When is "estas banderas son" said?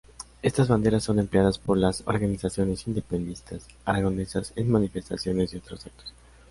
0.41-1.19